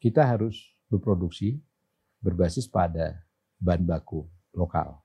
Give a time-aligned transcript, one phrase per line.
[0.00, 0.56] kita harus
[0.88, 1.60] berproduksi
[2.18, 3.20] berbasis pada
[3.60, 4.24] bahan baku
[4.56, 4.98] lokal.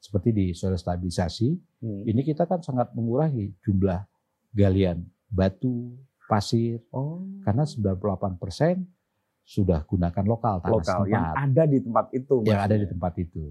[0.00, 1.48] Seperti di soil stabilisasi,
[1.80, 2.04] Hmm.
[2.04, 4.04] ini kita kan sangat mengurangi jumlah
[4.52, 5.00] galian
[5.30, 5.96] batu,
[6.28, 7.24] pasir, Oh.
[7.40, 8.84] karena 98%
[9.40, 12.36] sudah gunakan lokal tanah lokal yang ada di tempat itu.
[12.44, 13.44] yang ada di tempat itu.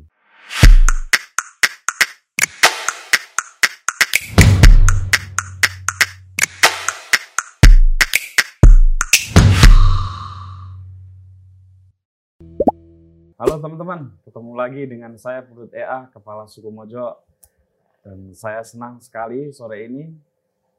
[13.40, 17.24] Halo teman-teman, ketemu lagi dengan saya Purut EA, Kepala Suku Mojo.
[18.04, 20.12] Dan saya senang sekali sore ini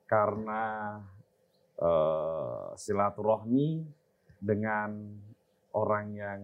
[0.04, 1.00] karena
[1.80, 3.80] eh, silaturahmi
[4.36, 4.92] dengan
[5.72, 6.40] orang yang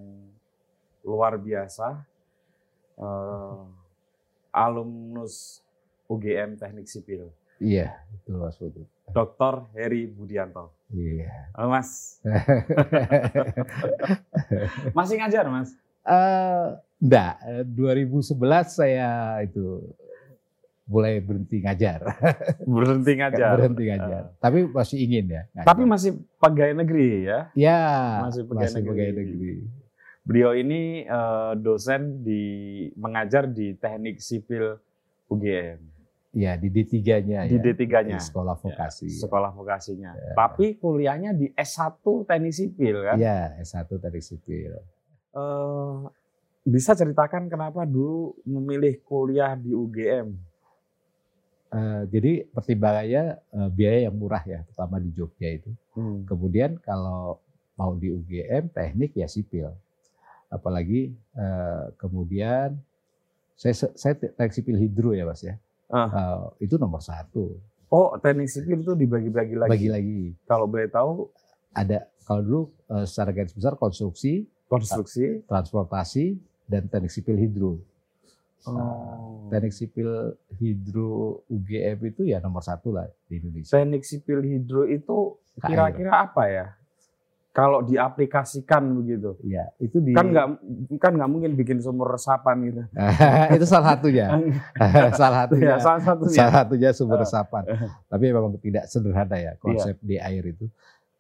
[1.05, 2.01] luar biasa,
[2.97, 3.61] eh,
[4.57, 5.61] alumnus
[6.09, 7.29] UGM Teknik Sipil,
[7.61, 8.89] Iya, betul Mas Putu.
[9.13, 9.69] Dr.
[9.77, 10.73] Heri Budianto.
[10.97, 11.53] Iya.
[11.53, 12.25] Halo Mas,
[14.97, 15.77] masih ngajar Mas?
[16.07, 16.67] Eh,
[17.03, 19.83] enggak, eh, 2011 saya itu
[20.87, 21.99] mulai berhenti ngajar.
[22.63, 23.59] Berhenti ngajar.
[23.59, 24.23] berhenti ngajar.
[24.39, 25.43] Tapi masih ingin ya.
[25.51, 25.67] ngajar.
[25.67, 27.41] Tapi masih pegawai negeri ya?
[27.59, 27.81] ya
[28.23, 28.87] masih pegawai negeri.
[28.87, 29.55] pegawai negeri.
[30.23, 32.43] Beliau ini eh, dosen di
[32.95, 34.79] mengajar di Teknik Sipil
[35.27, 35.97] UGM
[36.37, 37.65] Ya di D3-nya di ya.
[37.65, 39.09] D3-nya, Di sekolah vokasi.
[39.09, 40.13] sekolah vokasinya.
[40.37, 43.17] Tapi kuliahnya di S1 Teknik Sipil kan?
[43.17, 44.77] Iya, S1 teknik sipil.
[45.37, 45.97] Eh,
[46.67, 50.33] bisa ceritakan kenapa dulu memilih kuliah di UGM?
[51.77, 55.71] Eh, jadi pertimbangannya eh, biaya yang murah ya, terutama di Jogja itu.
[55.93, 56.25] Hmm.
[56.25, 57.37] Kemudian kalau
[57.77, 59.69] mau di UGM teknik ya sipil.
[60.49, 62.81] Apalagi eh, kemudian
[63.53, 65.61] saya saya teknik sipil hidro ya mas ya.
[65.93, 66.09] Ah.
[66.59, 67.61] Eh, itu nomor satu.
[67.87, 69.71] Oh, Teknik Sipil itu dibagi-bagi lagi.
[69.71, 71.31] Bagi lagi Kalau boleh tahu,
[71.71, 75.43] ada kalau dulu eh, secara garis besar konstruksi, konstruksi.
[75.47, 76.37] transportasi
[76.67, 77.79] dan teknik sipil hidro.
[78.67, 79.47] Oh.
[79.47, 80.11] Teknik sipil
[80.59, 83.71] hidro UGM itu ya nomor satu lah di Indonesia.
[83.71, 86.67] Teknik Sipil Hidro itu kira-kira apa ya?
[87.55, 89.39] Kalau diaplikasikan begitu.
[89.41, 90.47] Ya itu di kan nggak
[90.99, 92.83] kan nggak mungkin bikin sumur resapan gitu.
[93.57, 94.27] itu salah satunya,
[95.15, 96.37] salah satunya, ya, salah satunya.
[96.37, 97.23] salah satunya sumber Eh.
[97.23, 97.63] resapan.
[98.11, 100.67] Tapi memang tidak sederhana ya konsep di air itu.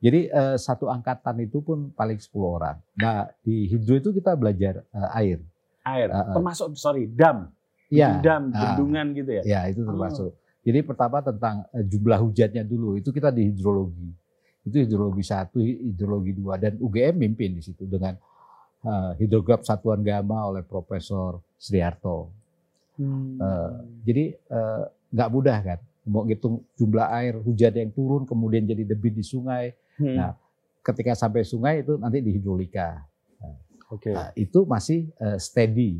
[0.06, 2.78] Jadi eh, satu angkatan itu pun paling 10 orang.
[2.94, 5.38] Nah di hidro itu kita belajar eh, air.
[5.82, 6.30] Air, ah.
[6.30, 7.50] termasuk sorry dam,
[7.90, 8.22] Iya.
[8.22, 8.78] dam, Ah.
[8.78, 9.42] bendungan gitu ya.
[9.42, 10.30] Ya itu termasuk.
[10.62, 14.10] Jadi pertama tentang eh, jumlah hujannya dulu itu kita di hidrologi.
[14.62, 18.14] Itu hidrologi satu, hidrologi dua dan UGM mimpin di situ dengan
[18.86, 22.30] eh, hidrograf satuan gamma oleh Profesor Sriarto.
[22.94, 23.42] Hmm.
[23.42, 23.70] Eh,
[24.06, 24.24] jadi
[25.06, 29.74] nggak mudah kan mau ngitung jumlah air hujan yang turun kemudian jadi debit di sungai.
[29.96, 30.16] Hmm.
[30.16, 30.32] nah,
[30.86, 33.02] Ketika sampai sungai itu nanti di hidrolika.
[33.90, 34.14] Oke.
[34.14, 35.98] Nah, itu masih eh, steady.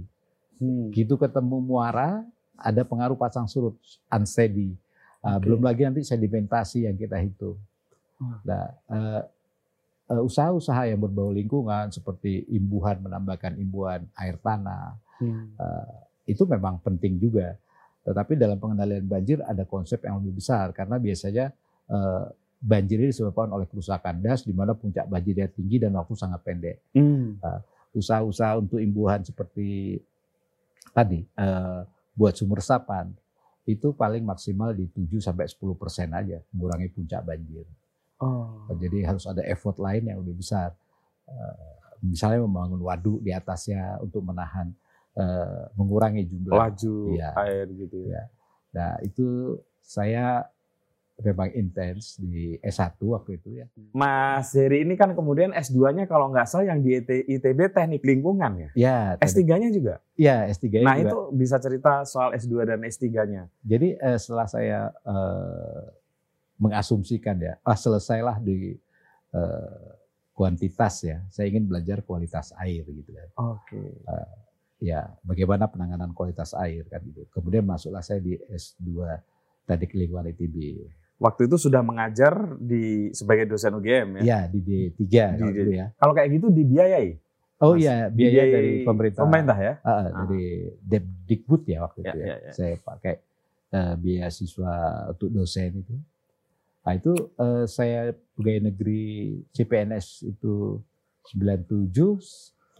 [0.62, 0.94] Hmm.
[0.94, 2.22] Gitu ketemu muara
[2.56, 3.76] ada pengaruh pasang surut
[4.08, 4.72] unsteady.
[5.20, 5.44] Uh, Oke.
[5.44, 7.60] Belum lagi nanti sedimentasi yang kita hitung.
[8.16, 8.40] Hmm.
[8.46, 9.22] Nah, uh,
[10.16, 15.56] uh, usaha-usaha yang berbau lingkungan seperti imbuhan menambahkan imbuhan air tanah Hmm.
[16.28, 17.56] itu memang penting juga.
[18.04, 21.56] Tetapi dalam pengendalian banjir ada konsep yang lebih besar karena biasanya
[21.88, 26.40] uh, banjir ini disebabkan oleh kerusakan das di mana puncak banjirnya tinggi dan waktu sangat
[26.40, 27.36] pendek Hmm.
[27.92, 30.00] usaha-usaha untuk imbuhan seperti
[30.90, 31.80] tadi eh,
[32.12, 33.12] buat sumur resapan
[33.64, 37.66] itu paling maksimal di 7 sampai 10 persen aja mengurangi puncak banjir.
[38.16, 38.64] Oh.
[38.72, 40.72] Jadi harus ada effort lain yang lebih besar.
[41.26, 41.56] Eh,
[42.00, 44.70] misalnya membangun waduk di atasnya untuk menahan
[45.12, 46.54] eh, mengurangi jumlah.
[46.54, 47.30] Laju Iya.
[47.36, 48.08] air gitu ya.
[48.08, 48.22] Iya.
[48.72, 49.26] Nah itu
[49.80, 50.44] saya
[51.16, 53.66] memang intens di S1 waktu itu ya.
[53.91, 58.53] Mas Heri ini kan kemudian S2-nya kalau nggak salah yang di IT ITB Teknik Lingkungan
[58.54, 58.69] ya.
[58.75, 59.94] Ya, tadi- S3-nya juga.
[60.15, 61.09] ya S3 Nah, juga.
[61.09, 63.49] itu bisa cerita soal S2 dan S3-nya.
[63.62, 65.84] Jadi eh, setelah saya eh,
[66.56, 68.77] mengasumsikan ya, ah selesailah di
[69.31, 69.88] eh,
[70.33, 73.28] kuantitas ya, saya ingin belajar kualitas air gitu kan.
[73.51, 73.80] Oke.
[74.77, 77.24] Ya, bagaimana penanganan kualitas air kan gitu.
[77.30, 79.01] Kemudian masuklah saya di S2
[79.65, 80.84] Teknik Lingkungan ITB.
[81.16, 84.22] Waktu itu sudah mengajar di sebagai dosen UGM ya.
[84.22, 85.86] Ya, di D3 Di kalau ya.
[85.97, 87.16] Kalau kayak gitu dibiayai.
[87.57, 89.21] Oh Mas, iya, biaya Dibiayai dari pemerintah.
[89.24, 89.74] Pemerintah ya.
[89.80, 92.27] Ah, ah, dari Depdikbud ya waktu Ya, itu ya.
[92.28, 92.53] ya, ya.
[92.53, 93.15] Saya pakai
[93.72, 94.74] eh, beasiswa
[95.16, 95.95] untuk dosen itu.
[96.84, 100.78] Nah itu eh, saya pegawai negeri CPNS itu
[101.33, 101.91] 97,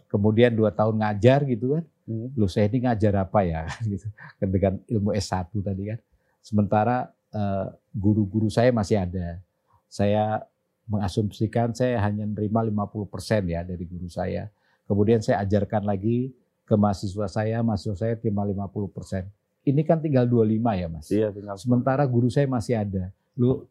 [0.07, 1.83] kemudian dua tahun ngajar gitu kan.
[2.07, 2.29] Hmm.
[2.37, 4.05] Loh saya ini ngajar apa ya gitu.
[4.37, 5.99] Dengan ilmu S1 tadi kan.
[6.45, 9.41] Sementara eh, guru-guru saya masih ada.
[9.89, 10.45] Saya
[10.85, 14.47] mengasumsikan saya hanya menerima 50% ya dari guru saya.
[14.87, 16.31] Kemudian saya ajarkan lagi
[16.63, 19.25] ke mahasiswa saya, mahasiswa saya terima 50%.
[19.67, 21.07] Ini kan tinggal 25 ya Mas.
[21.11, 21.57] Iya, tinggal.
[21.59, 23.11] Sementara guru saya masih ada.
[23.35, 23.67] Lu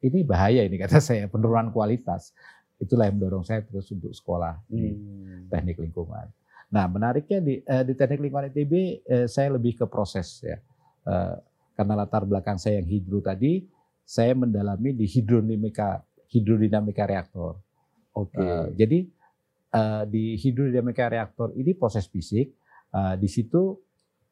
[0.00, 2.32] ini bahaya ini kata saya penurunan kualitas.
[2.80, 5.52] Itulah yang mendorong saya terus untuk sekolah di Hmm.
[5.52, 6.32] teknik lingkungan.
[6.72, 8.72] Nah, menariknya di, eh, di teknik lingkungan ITB
[9.04, 10.56] eh, saya lebih ke proses ya.
[11.74, 13.66] Karena latar belakang saya yang hidro tadi,
[14.06, 17.58] saya mendalami di hidrodinamika hidrodinamika reaktor.
[18.14, 18.38] Oke.
[18.38, 18.98] Eh, jadi
[19.74, 22.54] eh, di hidrodinamika reaktor ini proses fisik.
[22.94, 23.74] Eh, di situ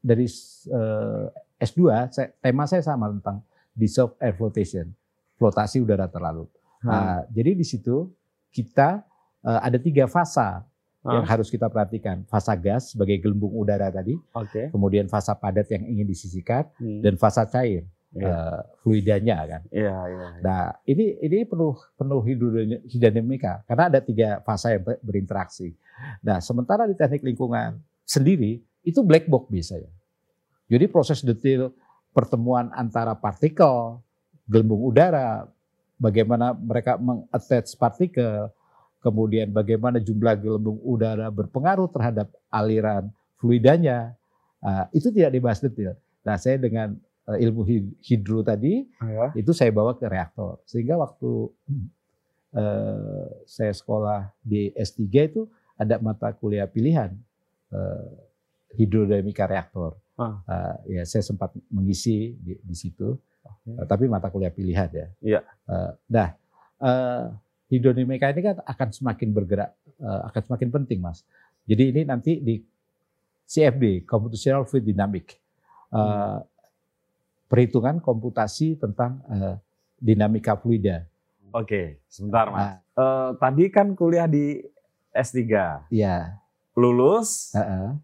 [0.02, 0.26] dari
[0.70, 1.26] eh,
[1.62, 1.80] S2
[2.10, 3.42] saya, tema saya sama tentang
[3.72, 4.90] dissolved air flotation,
[5.38, 6.50] flotasi udara terlarut.
[6.82, 6.90] Hah.
[6.90, 8.10] Nah, jadi di situ
[8.50, 9.02] kita
[9.46, 10.10] eh, ada tiga
[11.02, 11.34] yang Hah?
[11.34, 12.22] harus kita perhatikan.
[12.31, 14.70] Fasa gas sebagai gelembung udara tadi, Oke.
[14.70, 17.02] kemudian fasa padat yang ingin disisihkan, Hmm.
[17.02, 17.82] dan fasa cair,
[18.14, 18.31] Iya.
[18.31, 19.62] eh, fluidanya kan.
[19.69, 20.26] Iya, iya.
[20.31, 20.40] iya.
[20.40, 25.75] Nah, ini ini penuh penuh hidrodina- hidrodinamika karena ada tiga fasa yang ber- berinteraksi.
[26.22, 29.90] Nah, sementara di teknik lingkungan sendiri itu black box biasanya.
[30.70, 31.75] Jadi proses detail
[32.12, 33.99] pertemuan antara partikel,
[34.46, 35.50] gelembung udara,
[35.96, 38.50] bagaimana mereka mengattach partikel,
[39.02, 44.14] kemudian bagaimana jumlah gelembung udara berpengaruh terhadap aliran fluidanya,
[44.58, 45.99] ah, itu tidak dibahas detail.
[46.22, 46.94] Nah, saya dengan
[47.26, 49.34] eh, ilmu hid- hidro tadi Ya.
[49.34, 51.50] itu saya bawa ke reaktor sehingga waktu
[52.54, 55.43] eh, saya sekolah di S3 itu
[55.75, 57.10] ada mata kuliah pilihan
[57.72, 58.08] eh,
[58.76, 59.99] hidrodinamika reaktor.
[60.14, 60.38] Ah.
[60.87, 63.19] Eh, ya saya sempat mengisi di, di situ,
[63.62, 65.06] Eh, tapi mata kuliah pilihan ya.
[65.20, 65.40] Iya.
[65.66, 66.28] Eh, nah,
[66.78, 67.25] eh,
[67.72, 71.24] hidrodinamika ini kan akan semakin bergerak, eh, akan semakin penting, mas.
[71.64, 72.60] Jadi ini nanti di
[73.44, 75.40] CFD, Computational Fluid Dynamic,
[75.90, 76.38] eh,
[77.48, 79.56] perhitungan komputasi tentang eh,
[79.96, 81.08] dinamika fluida.
[81.50, 82.60] Oke, sebentar Mas.
[82.60, 84.60] Nah, Eh, tadi kan kuliah di
[85.08, 85.40] S3,
[85.88, 86.36] ya,
[86.75, 87.96] lulus, heeh.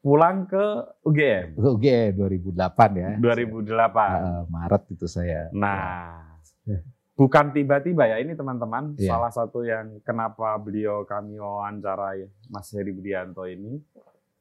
[0.00, 0.64] pulang ke
[1.02, 3.10] UGM UGM 2008 ya.
[3.20, 4.16] 2008.
[4.16, 5.52] Heeh, Maret itu saya.
[5.52, 6.24] Nah,
[6.64, 6.80] Ya.
[7.16, 8.94] Bukan tiba-tiba ya ini teman-teman.
[9.00, 9.16] Iya.
[9.16, 13.80] Salah satu yang kenapa beliau kami wawancarai Mas Heri Budianto ini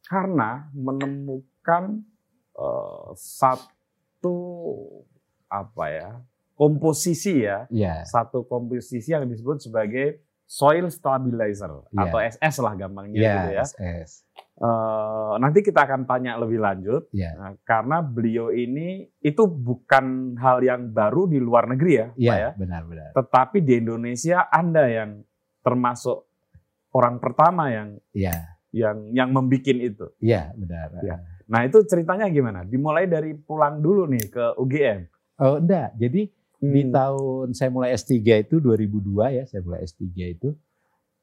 [0.05, 2.03] karena menemukan
[2.53, 4.37] eh, satu
[5.47, 6.09] apa ya
[6.55, 11.99] komposisi ya, Iya, satu komposisi yang disebut sebagai soil stabilizer Iya.
[12.07, 13.63] atau SS lah gampangnya iya, gitu ya.
[13.65, 14.11] SS.
[14.55, 20.63] Eh, nanti kita akan tanya lebih lanjut Iya, Nah, karena beliau ini itu bukan hal
[20.63, 22.49] yang baru di luar negeri ya, Pak iya, ya.
[22.55, 23.11] benar-benar.
[23.11, 25.11] Tetapi di Indonesia Anda yang
[25.59, 26.23] termasuk
[26.95, 30.07] orang pertama yang Iya, yang yang membikin itu.
[30.23, 31.03] iya, benar.
[31.03, 31.19] Iya.
[31.51, 32.63] Nah, itu ceritanya gimana?
[32.63, 34.99] Dimulai dari pulang dulu nih ke UGM.
[35.35, 35.99] Oh, enggak.
[35.99, 36.95] Jadi di Hmm.
[36.95, 40.55] tahun saya mulai S3 itu 2002 ya, saya mulai S3 itu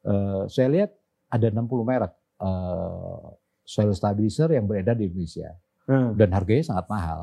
[0.05, 0.93] eh, saya lihat
[1.33, 3.25] ada 60 merek eh,
[3.63, 5.53] soil stabilizer yang beredar di Indonesia
[5.83, 7.21] Hmm, dan harganya sangat mahal.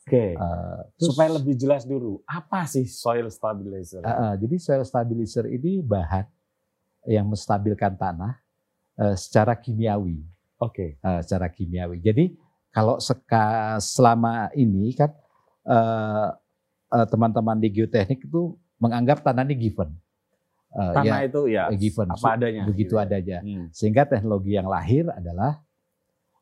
[0.00, 0.32] Oke.
[0.32, 4.00] Eh, terus- Supaya lebih jelas dulu, apa sih soil stabilizer?
[4.00, 6.24] Eh, eh, jadi soil stabilizer ini bahan
[7.04, 8.40] yang menstabilkan tanah
[8.96, 10.24] eh, secara kimiawi,
[10.56, 10.96] Oke.
[10.96, 12.00] eh, secara kimiawi.
[12.00, 12.32] Jadi
[12.68, 15.12] kalau seka, selama ini kan
[15.62, 16.28] eh,
[16.90, 19.92] eh, teman-teman di geoteknik itu menganggap tanah ini given.
[20.68, 22.08] Eh, Tanah ya, itu ya given.
[22.12, 22.62] apa adanya.
[22.68, 23.00] begitu gitu.
[23.00, 23.38] adanya.
[23.40, 23.72] Hmm.
[23.72, 25.64] Sehingga teknologi yang lahir adalah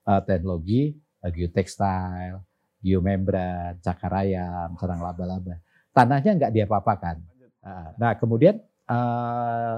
[0.03, 2.43] eh, teknologi eh, geotekstil,
[2.83, 5.63] geomembran, cakar ayam, sarang laba-laba.
[5.95, 7.17] Tanahnya nggak diapa-apakan.
[7.63, 8.59] Ah, Nah, kemudian
[8.91, 9.77] eh,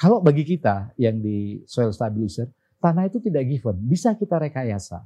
[0.00, 2.48] kalau bagi kita yang di soil stabilizer,
[2.80, 5.04] tanah itu tidak given, bisa kita rekayasa.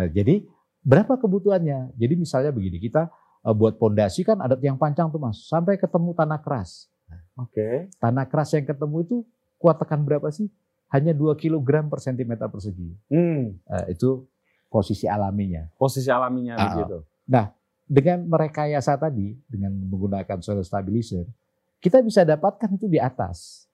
[0.00, 0.48] Eh, jadi
[0.80, 1.92] berapa kebutuhannya?
[1.92, 3.12] Jadi misalnya begini, kita
[3.52, 6.91] buat pondasi kan ada yang panjang tuh mas, sampai ketemu tanah keras.
[7.38, 7.88] Oke.
[7.98, 9.16] Tanah keras yang ketemu itu
[9.56, 10.50] kuat tekan berapa sih?
[10.92, 12.90] Hanya 2 kg per cm persegi.
[13.08, 13.56] Hmm.
[13.56, 14.28] Eh, itu
[14.68, 15.68] posisi alaminya.
[15.76, 16.98] Posisi alaminya Ah, begitu.
[17.92, 21.28] Dengan merekayasa tadi, dengan menggunakan soil stabilizer,
[21.76, 23.68] kita bisa dapatkan itu di atas.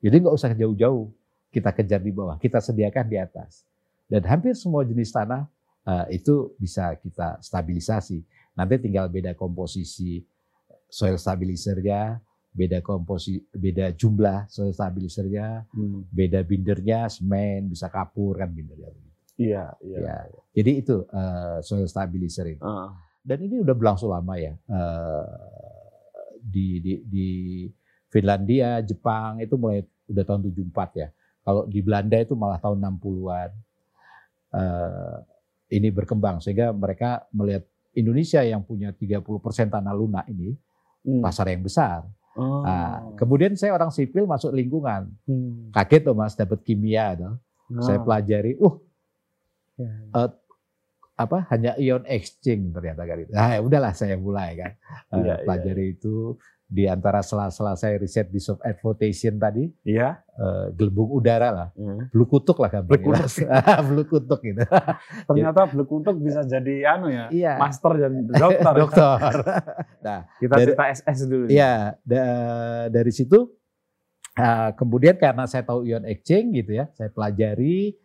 [0.00, 1.10] Jadi nggak usah jauh-jauh,
[1.52, 3.68] kita kejar di bawah, kita sediakan di atas.
[4.08, 5.44] Dan hampir semua jenis tanah
[5.84, 8.24] eh, itu bisa kita stabilisasi.
[8.56, 10.24] Nanti tinggal beda komposisi
[10.88, 12.16] soil stabilizernya,
[12.52, 16.08] beda komposisi, beda jumlah soil stabilizernya, Hmm.
[16.10, 19.16] beda bindernya, semen, bisa kapur kan bindernya begitu.
[19.38, 19.98] Iya, iya.
[20.02, 20.18] Ya.
[20.58, 22.64] Jadi itu eh, soil stabilizer itu.
[22.64, 22.90] Ah.
[23.22, 24.56] Dan ini udah berlangsung lama ya.
[24.56, 25.26] Eh,
[26.42, 27.28] di, di, di
[28.08, 31.08] Finlandia, Jepang itu mulai udah tahun 74 ya.
[31.44, 33.50] Kalau di Belanda itu malah tahun 60-an.
[34.48, 35.16] Eh,
[35.68, 39.20] ini berkembang sehingga mereka melihat Indonesia yang punya 30%
[39.68, 40.56] tanah lunak ini
[41.04, 41.20] hmm.
[41.20, 42.08] pasar yang besar.
[42.38, 42.62] Oh.
[42.62, 45.10] Nah, kemudian saya orang sipil masuk lingkungan.
[45.26, 45.74] Hmm.
[45.74, 47.34] Kaget tuh Mas dapat kimia tuh.
[47.68, 47.82] Nah.
[47.82, 48.74] Saya pelajari, uh
[49.78, 49.90] Ya.
[49.94, 50.30] eh,
[51.14, 53.30] apa hanya ion exchange ternyata kan itu.
[53.30, 54.72] Nah, ya udahlah saya mulai kan.
[55.18, 56.34] Iya, pelajari itu
[56.68, 60.20] di antara sela-sela saya riset di soft air flotation tadi, Iya.
[60.20, 62.12] eh, gelembung udara lah, Hmm.
[62.12, 63.24] blue kutuk lah Blue gampangnya.
[63.82, 64.60] blue kutuk gitu.
[65.32, 67.56] Ternyata blekutuk bisa jadi anu ya, Iya.
[67.56, 68.74] master dan dokter.
[68.84, 69.16] Dokter.
[70.04, 71.44] nah, Kita Dari- cerita SS dulu.
[71.48, 71.56] nih.
[71.56, 71.72] Iya,
[72.04, 73.48] da- dari situ
[74.36, 77.96] uh, kemudian karena saya tahu ion exchange gitu ya, saya pelajari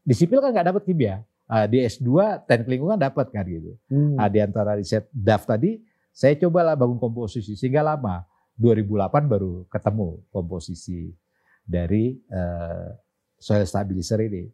[0.00, 1.22] di sipil kan nggak dapat kimia.
[1.48, 2.10] Uh, di S2
[2.44, 3.72] teknik lingkungan dapat kan gitu.
[3.88, 4.18] Hmm.
[4.18, 5.80] Nah, di antara riset DAF tadi,
[6.18, 8.26] saya cobalah bangun komposisi sehingga lama.
[8.58, 11.14] 2008 baru ketemu komposisi
[11.62, 12.90] dari uh,
[13.38, 14.50] soil stabilizer ini.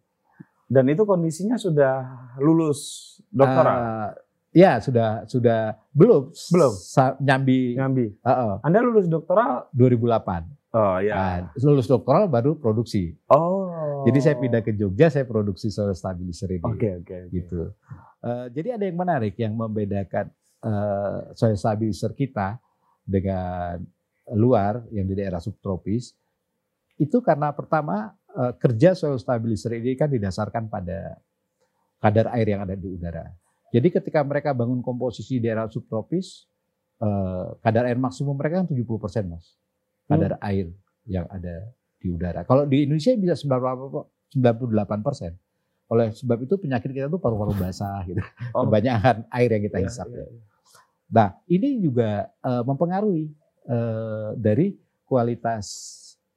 [0.69, 2.05] Dan itu kondisinya sudah
[2.37, 3.77] lulus doktoral.
[3.81, 4.09] Uh,
[4.53, 6.73] ya sudah sudah belum Belum?
[6.77, 8.13] Sa- nyambi Nyambi.
[8.21, 9.73] uh, Anda lulus doktoral?
[9.73, 10.77] 2008.
[10.77, 11.49] Oh ya.
[11.65, 13.17] lulus doktoral baru produksi.
[13.33, 14.05] oh.
[14.05, 16.61] Jadi saya pindah ke Jogja, saya produksi soil stabilizer ini.
[16.61, 17.17] Oke oke.
[17.25, 17.33] oke.
[17.33, 17.73] Gitu.
[18.25, 20.29] Eh, jadi ada yang menarik yang membedakan
[21.37, 22.57] soil stabilizer kita
[23.05, 23.85] dengan
[24.33, 26.17] luar yang di daerah subtropis.
[26.97, 31.21] Itu karena pertama eh, kerja soil stabilizer ini kan didasarkan pada
[32.01, 33.29] kadar air yang ada di udara.
[33.75, 36.47] Jadi ketika mereka bangun komposisi di daerah subtropis,
[37.03, 39.59] eh, kadar air maksimum mereka kan 70% mas.
[40.09, 40.73] Kadar air
[41.05, 41.69] yang ada
[42.01, 42.45] di udara.
[42.45, 45.33] Kalau di Indonesia bisa 98 persen.
[45.93, 48.21] Oleh sebab itu penyakit kita tuh paru-paru basah gitu.
[48.57, 48.65] Oh.
[48.65, 50.07] Kebanyakan air yang kita Iya, hisap.
[50.09, 50.25] iya.
[51.11, 53.29] Nah ini juga eh, mempengaruhi
[53.69, 55.67] eh, dari kualitas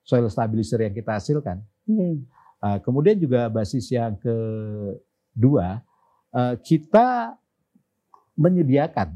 [0.07, 1.59] soil stabilizer yang kita hasilkan.
[1.83, 2.24] Hmm.
[2.57, 5.83] Uh, kemudian juga basis yang kedua,
[6.33, 7.38] uh, kita
[8.33, 9.13] menyediakan.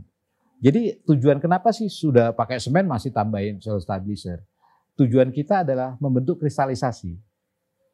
[0.61, 4.45] Jadi tujuan kenapa sih sudah pakai semen masih tambahin soil stabilizer?
[4.93, 7.17] Tujuan kita adalah membentuk kristalisasi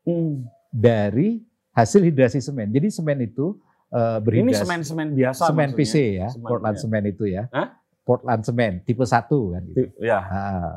[0.07, 0.47] Hmm.
[0.71, 1.43] dari
[1.75, 2.71] hasil hidrasi semen.
[2.71, 3.59] Jadi semen itu
[3.93, 5.79] uh, Ini semen-semen biasa semen maksudnya?
[5.79, 6.81] PC ya, Semen, Portland ya.
[6.81, 7.43] semen itu ya.
[7.51, 7.67] Hah?
[8.07, 9.83] Portland semen tipe 1 kan gitu.
[9.99, 10.19] Ya.
[10.23, 10.73] Ah,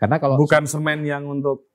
[0.00, 1.68] karena kalau Bukan semen yang untuk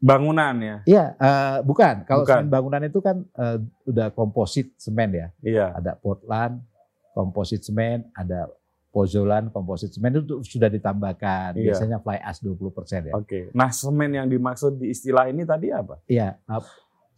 [0.00, 0.76] bangunan ya.
[0.88, 2.08] Iya, eh, bukan.
[2.08, 2.36] Kalau Bukan.
[2.40, 5.28] semen bangunan itu kan eh, udah komposit semen ya.
[5.44, 5.76] Iya.
[5.76, 6.64] Ada Portland,
[7.12, 8.48] komposit semen, ada
[8.90, 11.54] Pozolan, komposit semen itu sudah ditambahkan.
[11.54, 11.76] Iya.
[11.76, 13.14] Biasanya fly ash 20% ya.
[13.14, 13.52] Oke.
[13.54, 16.00] Nah, semen yang dimaksud di istilah ini tadi apa?
[16.10, 16.40] Iya,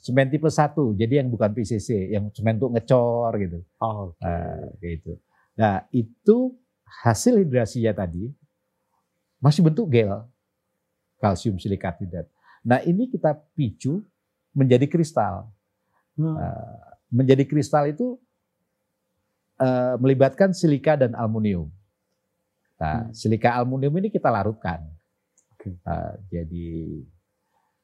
[0.02, 0.98] semen tipe 1.
[0.98, 3.58] Jadi yang bukan PCC, yang semen untuk ngecor gitu.
[3.78, 5.14] Oh, Nah, gitu.
[5.54, 6.58] Nah, itu
[7.06, 8.34] hasil hidrasinya tadi
[9.38, 10.26] masih bentuk gel
[11.22, 12.26] kalsium silikat hidrat.
[12.66, 14.02] Nah, ini kita picu
[14.50, 15.54] menjadi kristal.
[16.18, 16.34] Hmm.
[16.34, 16.76] Eh,
[17.08, 18.18] menjadi kristal itu
[19.62, 21.70] eh, melibatkan silika dan aluminium.
[22.82, 23.14] Nah, Hmm.
[23.14, 24.82] silika aluminium ini kita larutkan.
[25.54, 25.78] Oke.
[25.78, 26.66] Eh, jadi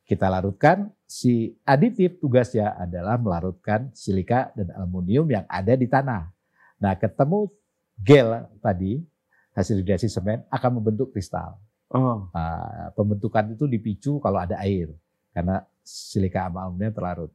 [0.09, 6.33] kita larutkan si aditif tugasnya adalah melarutkan silika dan aluminium yang ada di tanah.
[6.81, 7.53] Nah, ketemu
[8.00, 9.05] gel tadi
[9.53, 11.61] hasil hidrasi semen akan membentuk kristal.
[11.93, 12.25] Oh.
[12.33, 14.88] Nah, pembentukan itu dipicu kalau ada air
[15.37, 17.31] karena silika sama aluminium terlarut.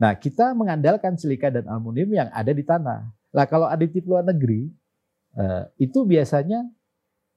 [0.00, 3.04] Nah, kita mengandalkan silika dan aluminium yang ada di tanah.
[3.36, 4.72] Lah kalau aditif luar negeri
[5.36, 6.64] eh, itu biasanya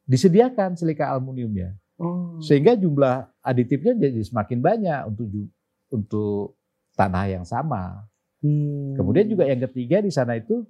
[0.07, 2.37] disediakan silika aluminiumnya Oh.
[2.45, 5.27] sehingga jumlah aditifnya jadi semakin banyak untuk
[5.87, 6.59] untuk
[6.93, 8.03] tanah yang sama.
[8.43, 8.93] Hmm.
[8.93, 10.67] Kemudian juga yang ketiga di sana itu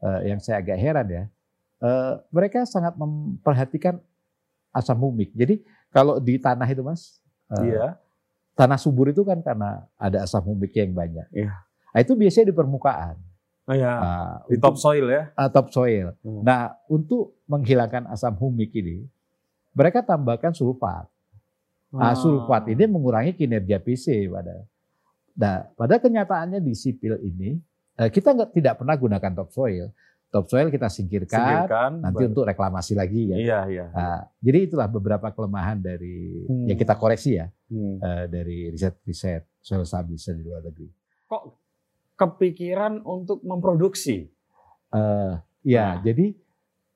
[0.00, 1.24] eh, yang saya agak heran ya,
[1.82, 3.98] eh, mereka sangat memperhatikan
[4.70, 5.34] asam humik.
[5.34, 5.60] Jadi
[5.90, 7.18] kalau di tanah itu mas,
[7.58, 7.98] eh, Iya.
[8.54, 11.26] tanah subur itu kan karena ada asam humik yang banyak.
[11.34, 11.52] Iya.
[11.90, 13.18] Nah, itu biasanya di permukaan,
[13.68, 13.92] Oh, ya.
[13.92, 15.22] Nah, Di untuk- topsoil ya.
[15.36, 16.06] ah, topsoil.
[16.26, 16.42] Hmm.
[16.42, 19.06] Nah, untuk menghilangkan asam humik ini,
[19.70, 21.06] mereka tambahkan sulfat.
[21.90, 22.14] Nah, Ah.
[22.14, 24.62] sulfat ini mengurangi kinerja PC pada.
[25.34, 27.58] Nah, pada kenyataannya di sipil ini
[27.96, 29.90] eh, kita nggak tidak pernah gunakan topsoil.
[30.26, 33.36] Topsoil kita singkirkan, Singkirkan, nanti baru- untuk reklamasi lagi ya.
[33.36, 33.86] Iya, iya.
[33.90, 36.64] Nah, jadi itulah beberapa kelemahan dari Hmm.
[36.64, 37.98] yang kita koreksi ya Hmm.
[37.98, 40.86] eh, dari riset-riset soil stabilizer di luar negeri.
[41.26, 41.42] Kok
[42.16, 44.30] kepikiran untuk memproduksi?
[44.88, 45.32] Eh,
[45.64, 46.00] ya, Nah.
[46.00, 46.32] jadi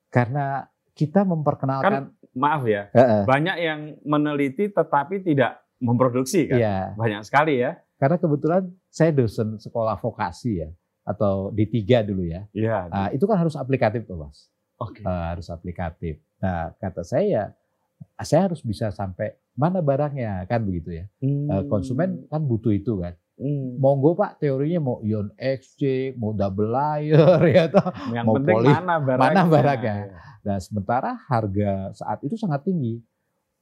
[0.07, 0.45] karena
[0.91, 6.57] kita memperkenalkan, Maaf ya, Eh, eh, banyak yang meneliti tetapi tidak memproduksi kan?
[6.57, 7.79] ya, Banyak sekali ya.
[7.95, 10.69] karena kebetulan saya dosen sekolah vokasi ya
[11.01, 12.43] atau D3 dulu ya.
[12.51, 12.77] Iya.
[12.87, 14.51] Nah, itu kan harus aplikatif tuh mas.
[14.75, 14.99] Oke.
[14.99, 16.19] Eh, harus aplikatif.
[16.37, 17.55] Nah, kata saya,
[18.17, 21.05] saya harus bisa sampai mana barangnya kan begitu ya.
[21.17, 21.65] Hmm.
[21.65, 23.15] konsumen kan butuh itu kan.
[23.35, 23.75] Hmm.
[23.77, 27.19] Monggo pak, teorinya mau ion exchange, mau double layer
[27.55, 27.91] ya toh.
[28.09, 29.23] Yang mau penting poli- mana barangnya.
[29.25, 29.95] mana barangnya.
[30.01, 30.19] Iya.
[30.45, 33.01] Nah, sementara harga saat itu sangat tinggi.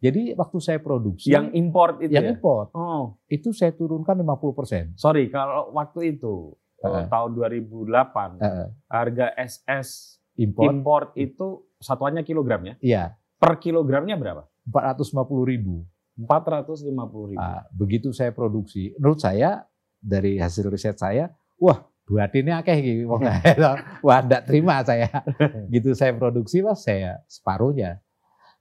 [0.04, 2.32] Jadi waktu saya produksi Yang import itu yang ya?
[2.36, 5.00] import Oh, itu saya turunkan 50%.
[5.00, 6.52] sorry kalau waktu itu
[6.84, 7.08] Heeh.
[7.08, 8.68] tahun 2008 Heeh.
[8.92, 12.76] harga SS import import itu satuannya kilogram ya?
[12.84, 13.04] iya
[13.40, 14.44] Per kilogramnya berapa?
[14.68, 15.88] 450 ribu.
[16.20, 17.40] 450 ribu.
[17.40, 19.64] Nah, begitu saya produksi, menurut saya
[20.00, 23.02] dari hasil riset saya, wah dua ini akeh gitu.
[23.10, 23.24] Wong,
[24.06, 25.10] wah enggak terima saya.
[25.74, 28.00] gitu saya produksi mas saya separuhnya.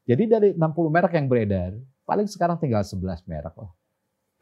[0.03, 1.71] Jadi dari 60 merek yang beredar,
[2.03, 3.71] paling sekarang tinggal 11 merek lah.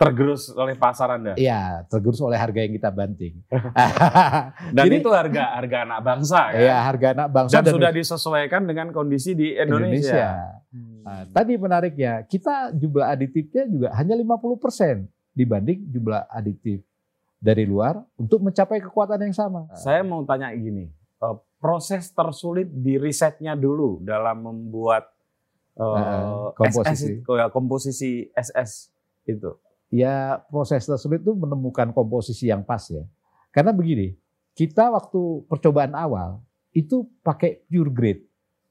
[0.00, 1.36] Tergerus oleh pasar Anda.
[1.36, 3.44] Iya, tergerus oleh harga yang kita banting.
[4.76, 6.56] Dan Jadi- itu harga harga anak bangsa kan?
[6.56, 9.84] Iya, harga anak bangsa Dan sudah disesuaikan dengan kondisi di Indonesia.
[9.92, 10.28] Indonesia.
[10.72, 11.04] Hmm.
[11.04, 15.04] Nah, tadi menariknya, kita jumlah aditifnya juga hanya 50%
[15.36, 16.80] dibanding jumlah aditif
[17.40, 19.64] dari luar untuk mencapai kekuatan yang sama.
[19.74, 25.08] Saya mau tanya gini, eh, proses tersulit di risetnya dulu dalam membuat
[25.72, 27.08] Eh, komposisi.
[27.16, 28.92] SS, ya, komposisi SS
[29.24, 29.56] itu.
[29.88, 30.14] ya
[30.46, 33.00] proses tersebut itu menemukan komposisi yang pas ya.
[33.48, 34.12] Karena begini,
[34.52, 38.22] kita waktu percobaan awal itu pakai pure grade.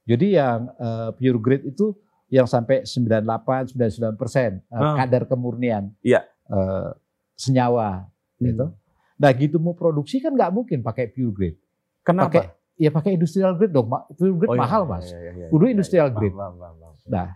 [0.05, 1.97] Jadi yang eh, pure grade itu
[2.29, 4.93] yang sampai 98 99 persen eh, Ah.
[4.95, 6.29] kadar kemurnian Iya.
[6.45, 6.89] eh,
[7.33, 8.05] senyawa
[8.39, 8.65] gitu.
[9.15, 11.57] Nah gitu mau produksi kan nggak mungkin pakai pure grade.
[12.01, 12.31] Kenapa?
[12.31, 12.43] Pakai
[12.75, 13.91] ya pakai industrial grade dong.
[14.15, 15.05] Pure grade Oh, iya, mahal iya, mas.
[15.05, 16.15] iya, iya, iya, Kudu iya, industrial iya.
[16.15, 16.33] grade.
[16.33, 16.95] Paham, paham, paham.
[17.05, 17.27] Nah,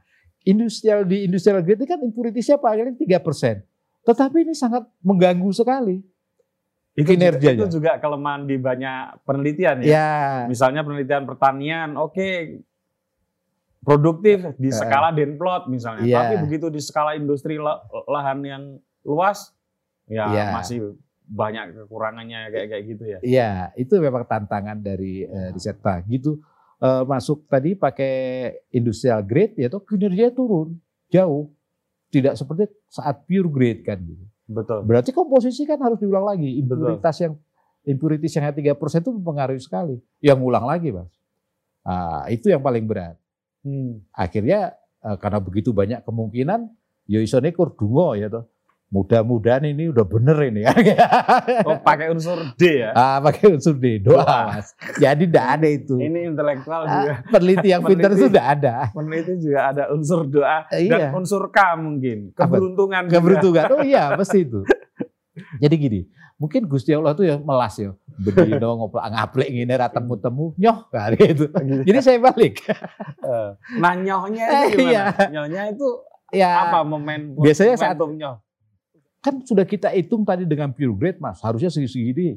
[0.43, 3.55] industrial di industrial grade ini kan impuritiesnya paling 3 persen.
[4.01, 5.99] Tetapi ini sangat mengganggu sekali.
[6.93, 7.57] itu kinerjanya.
[7.57, 9.89] Juga, itu juga kelemahan di banyak penelitian ya.
[9.89, 10.11] Ya,
[10.45, 12.61] Misalnya penelitian pertanian, oke
[13.81, 14.75] produktif di Eh.
[14.75, 16.05] skala denplot misalnya.
[16.05, 16.17] Iya.
[16.21, 18.63] Tapi begitu di skala industri la- lahan yang
[19.01, 19.51] luas,
[20.07, 20.45] ya Iya.
[20.53, 20.77] masih
[21.23, 23.19] banyak kekurangannya kayak kayak gitu ya.
[23.23, 26.43] Iya, itu memang tantangan dari eh, riset Nah, gitu.
[26.83, 28.13] Eh, masuk tadi pakai
[28.75, 30.75] industrial grade ya toh kinerjanya turun
[31.07, 31.47] jauh.
[32.11, 34.21] Tidak seperti saat pure grade kan gitu.
[34.51, 34.83] Betul.
[34.85, 36.59] Berarti komposisi kan harus diulang lagi.
[36.59, 37.33] Impuritas yang
[37.87, 39.97] impuritas yang 3% itu mempengaruhi sekali.
[40.21, 41.09] Yang ulang lagi, Mas.
[41.83, 43.17] Nah, itu yang paling berat.
[43.65, 44.03] Hmm.
[44.13, 46.67] Akhirnya eh, karena begitu banyak kemungkinan
[47.07, 48.52] ya iso nekur dungo ya toh.
[48.93, 50.61] Mudah-mudahan ini udah bener ini.
[51.65, 52.93] Oh, pakai unsur D ya.
[52.93, 54.39] Ah, pakai unsur D, doa, Doa.
[54.53, 54.77] Mas.
[54.95, 55.95] Jadi tidak ada itu.
[55.97, 57.13] Ini intelektual Ah, juga.
[57.27, 58.75] peneliti yang pintar tidak ada.
[58.91, 62.17] Peneliti juga ada unsur doa Eh, dan Iya, unsur K mungkin.
[62.31, 63.01] Keberuntungan.
[63.03, 63.11] juga.
[63.11, 63.65] keberuntungan.
[63.71, 64.61] Oh iya, pasti itu.
[65.55, 65.99] Jadi gini,
[66.35, 67.97] mungkin Gusti Allah tuh ya melas ya.
[68.15, 71.49] Bedino ngoplak ngaplek ngene ra temu-temu nyoh kali itu.
[71.81, 72.61] Jadi saya balik.
[73.19, 75.09] Eh, Nah, nyohnya Eh, itu iya.
[75.09, 75.25] gimana?
[75.31, 75.87] Nyohnya itu
[76.29, 78.37] Ya, apa momen biasanya saat- nyoh?
[79.23, 81.39] Kan sudah kita hitung tadi dengan pure grade, Mas.
[81.39, 82.35] Harusnya segini-segini.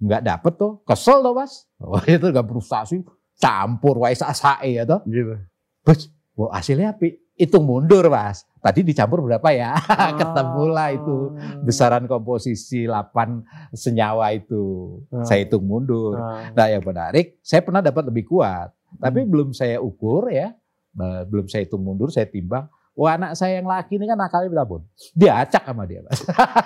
[0.00, 0.80] Nggak dapet tuh.
[0.82, 1.68] Kesel tuh, Mas.
[1.76, 3.04] Wah, itu nggak frustasi.
[3.36, 5.04] Campur, wae sae ya toh.
[5.04, 5.36] Gitu.
[5.84, 7.20] Terus, wah hasilnya api.
[7.36, 8.48] Hitung mundur, Mas.
[8.62, 9.74] Tadi dicampur berapa ya?
[10.20, 11.34] Ketemulah itu.
[11.66, 14.98] besaran komposisi 8 senyawa itu.
[15.10, 15.26] Hmm.
[15.26, 16.14] Saya hitung mundur.
[16.14, 16.48] Ah.
[16.54, 18.70] Nah yang menarik, saya pernah dapat lebih kuat.
[18.96, 19.28] Tapi Hmm.
[19.28, 20.52] belum saya ukur ya,
[20.94, 22.68] eh, belum saya hitung mundur, saya timbang.
[22.92, 24.84] Wah anak saya yang laki ini kan nakalnya berapa?
[25.16, 26.04] Dia acak sama dia.
[26.04, 26.20] Mas.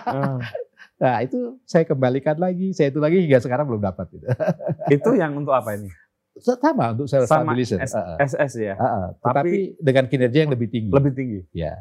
[0.07, 0.39] Ah.
[0.97, 4.09] Nah itu saya kembalikan lagi, saya itu lagi hingga sekarang belum dapat.
[4.09, 4.25] Gitu.
[4.97, 5.93] itu yang untuk apa ini?
[6.41, 7.85] Sama untuk self Sama stabilizer.
[7.85, 7.93] S-.
[8.33, 8.75] SS ya.
[8.81, 9.07] Heeh.
[9.21, 10.89] Tapi- Tetapi dengan kinerja yang lebih tinggi.
[10.89, 11.41] Lebih tinggi.
[11.53, 11.77] Ya.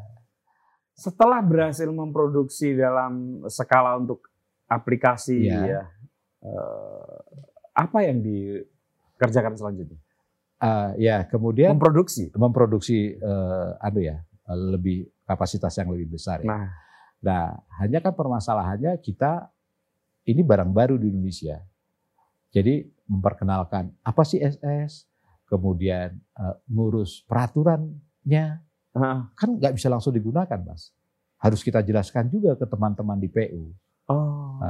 [0.92, 4.20] Setelah berhasil memproduksi dalam skala untuk
[4.68, 5.64] aplikasi Iya.
[5.64, 5.82] ya,
[6.44, 7.16] eh,
[7.72, 9.96] apa yang dikerjakan selanjutnya?
[10.60, 12.36] Eh, ya kemudian Memproduksi.
[12.36, 14.20] memproduksi eh, anu ya
[14.54, 16.42] lebih kapasitas yang lebih besar.
[16.42, 16.50] Ya.
[16.54, 16.68] Nah,
[17.26, 19.50] Nah, hanya kan permasalahannya kita
[20.30, 21.58] ini barang baru di Indonesia.
[22.54, 25.10] Jadi memperkenalkan apa sih SS,
[25.50, 28.62] kemudian eh, ngurus peraturannya,
[28.94, 30.94] ah, kan nggak bisa langsung digunakan, Mas.
[31.42, 33.74] Harus kita jelaskan juga ke teman-teman di PU.
[34.10, 34.62] oh,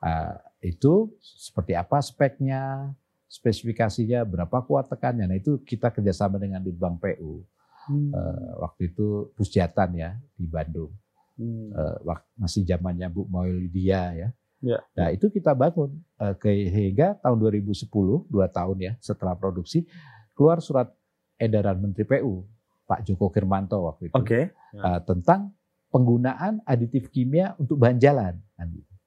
[0.00, 0.36] Eh,
[0.72, 2.88] itu seperti apa speknya,
[3.28, 5.28] spesifikasinya, berapa kuat tekannya.
[5.28, 7.44] Nah itu kita kerjasama dengan di Bank PU.
[7.90, 8.14] Hmm.
[8.14, 10.94] Eh, waktu itu Pusjatan ya di Bandung.
[11.34, 11.74] Hmm.
[11.74, 14.28] eh, wak- masih zamannya Bu Moylidia ya.
[14.60, 14.78] Ya.
[14.92, 17.88] Nah itu kita bangun eh, ke hingga tahun 2010,
[18.28, 19.88] dua tahun ya setelah produksi
[20.36, 20.92] keluar surat
[21.36, 22.44] edaran Menteri PU
[22.84, 24.52] Pak Joko Kirmanto waktu itu Oke.
[24.52, 25.56] eh, tentang
[25.90, 28.38] penggunaan aditif kimia untuk bahan jalan.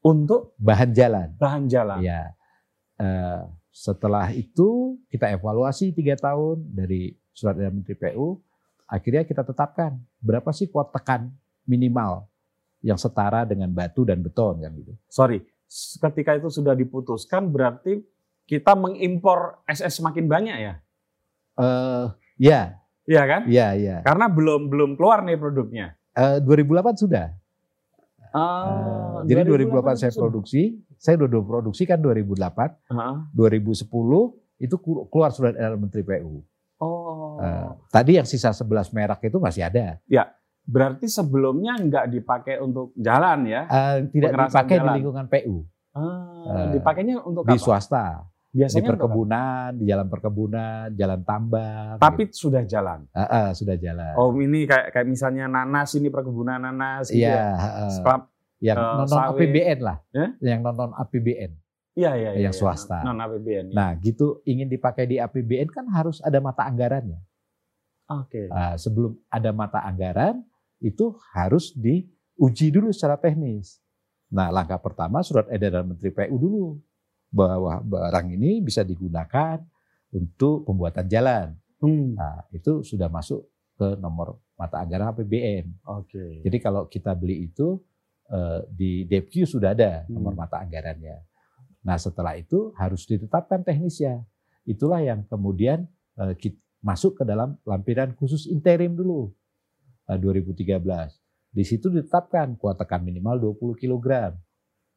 [0.04, 1.32] Untuk bahan jalan.
[1.40, 2.02] bahan jalan.
[2.04, 2.34] Ya.
[2.98, 8.42] Eh, setelah itu kita evaluasi tiga tahun dari surat edaran Menteri PU,
[8.94, 11.34] akhirnya kita tetapkan berapa sih kuat tekan
[11.66, 12.30] minimal
[12.86, 14.94] yang setara dengan batu dan beton kan gitu.
[15.10, 15.42] Sorry,
[15.98, 18.06] ketika itu sudah diputuskan berarti
[18.46, 20.74] kita mengimpor SS semakin banyak ya?
[21.56, 22.06] Eh,
[22.38, 22.62] ya,
[23.04, 23.42] Iya kan?
[23.50, 23.98] ya, ya.
[24.06, 25.98] Karena belum belum keluar nih produknya.
[26.14, 27.28] Eh, 2008 sudah.
[28.34, 30.22] Oh, Eh, jadi 2008 2008 saya sudah.
[30.26, 30.62] produksi,
[30.98, 33.16] saya udah produksi kan 2008, Heeh.
[33.32, 34.76] 2010 itu
[35.08, 36.42] keluar surat edaran Menteri PU.
[37.44, 40.00] Eh, tadi yang sisa 11 merek itu masih ada.
[40.64, 43.68] Berarti sebelumnya nggak dipakai untuk jalan ya?
[43.68, 44.96] Eh, tidak dipakai di jalan.
[44.96, 45.58] lingkungan PU,
[45.92, 46.02] Ah,
[46.50, 47.60] Eh, dipakainya untuk di apa?
[47.60, 48.92] swasta, di Biasanya apa?
[48.96, 52.00] perkebunan, di jalan perkebunan, jalan tambang.
[52.00, 52.48] Tapi gitu.
[52.48, 53.04] sudah jalan.
[53.12, 54.16] Ah, ah, sudah jalan.
[54.16, 57.48] Oh ini kayak kayak misalnya nanas ini perkebunan nanas gitu Iya, ya.
[57.60, 57.90] heeh.
[57.94, 58.26] Setelah-
[58.58, 59.36] yang eh, non sawit.
[59.44, 60.28] APBN lah, Ya?
[60.42, 61.52] yang non APBN.
[61.94, 62.50] Iya iya iya.
[62.50, 62.62] Yang iya.
[62.64, 63.04] swasta.
[63.04, 63.66] Non APBN.
[63.70, 63.76] ya.
[63.76, 67.20] Nah, gitu ingin dipakai di APBN kan harus ada mata anggarannya.
[68.22, 68.46] Oke.
[68.48, 70.46] Ah, sebelum ada mata anggaran
[70.78, 73.82] itu harus diuji dulu secara teknis.
[74.30, 76.66] Nah, langkah pertama surat edaran Menteri PU dulu
[77.30, 79.58] bahwa barang ini bisa digunakan
[80.14, 81.58] untuk pembuatan jalan.
[81.82, 82.14] Hmm.
[82.14, 85.66] Nah, itu sudah masuk ke nomor mata anggaran APBN.
[85.90, 86.46] Oke.
[86.46, 87.82] Jadi kalau kita beli itu
[88.32, 90.16] eh, di DepQ sudah ada Hmm.
[90.16, 91.20] nomor mata anggarannya.
[91.84, 94.24] Nah setelah itu harus ditetapkan teknisnya.
[94.64, 95.84] Itulah yang kemudian
[96.16, 99.32] eh, kit- masuk ke dalam lampiran khusus interim dulu
[100.12, 100.84] eh, 2013.
[101.54, 104.36] Di situ ditetapkan kuat tekan minimal 20 kg.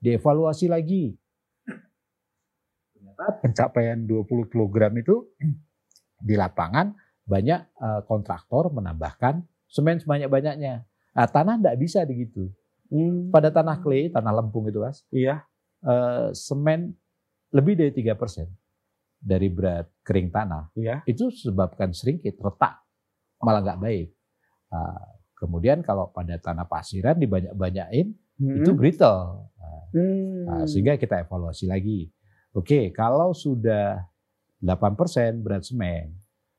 [0.03, 1.15] Dievaluasi lagi.
[2.93, 5.17] Ternyata pencapaian 20 kg itu
[6.21, 10.83] di lapangan banyak eh, kontraktor menambahkan semen sebanyak-banyaknya.
[11.17, 12.51] Nah, tanah tidak bisa begitu.
[12.91, 13.31] Hmm.
[13.35, 15.47] Pada tanah clay, tanah lempung itu mas, Iya.
[15.87, 16.99] eh, semen
[17.55, 18.51] lebih dari tiga persen
[19.27, 20.71] dari berat kering tanah.
[20.79, 21.03] Iya.
[21.03, 22.79] Itu sebabkan shrinkage, retak,
[23.43, 24.09] malah nggak baik.
[24.71, 25.03] Nah,
[25.35, 28.61] kemudian kalau pada tanah pasiran dibanyak-banyakin, Hmm.
[28.61, 29.49] itu brittle.
[29.57, 30.45] Nah, Hmm.
[30.45, 32.13] Nah, sehingga kita evaluasi lagi.
[32.53, 34.05] Oke, kalau sudah
[34.61, 36.13] 8% berat semen,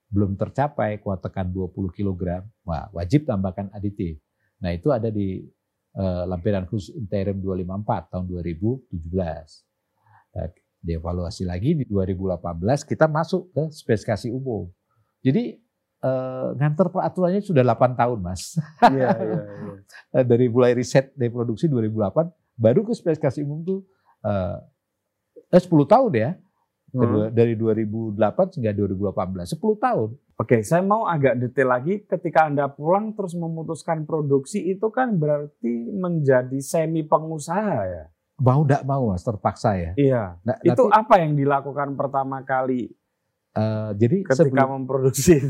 [0.09, 4.17] belum tercapai kuat tekan 20 kg, wah, wajib tambahkan aditif.
[4.57, 5.45] Nah, itu ada di
[5.97, 9.65] eh, lampiran khusus interim 254 tahun 2017.
[10.37, 10.45] Nah,
[10.81, 14.69] dievaluasi lagi di 2018 kita masuk ke spesifikasi umum.
[15.25, 15.57] Jadi
[16.03, 18.55] eh, nganter peraturannya sudah 8 tahun, Mas.
[18.81, 20.23] Iya iya iya.
[20.29, 23.79] Dari mulai riset dari produksi 2008 baru ke spesifikasi umum tuh
[24.25, 24.57] eh,
[25.53, 26.31] eh 10 tahun ya
[26.87, 27.35] Hmm.
[27.35, 28.15] Dari 2008
[28.57, 32.05] hingga 2018 10 tahun Oke, saya mau agak detail lagi.
[32.05, 38.05] Ketika Anda pulang terus memutuskan produksi itu kan berarti menjadi semi pengusaha ya.
[38.37, 40.23] Mau tidak mau mas terpaksa ya Iya.
[40.41, 42.89] nah, Itu nanti, apa yang dilakukan pertama kali
[43.53, 45.41] eh, jadi ketika sebelum memproduksi